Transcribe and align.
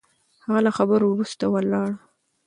هغه 0.43 0.59
له 0.65 0.71
خبرو 0.77 1.05
وروسته 1.09 1.45
ولاړ. 1.53 1.89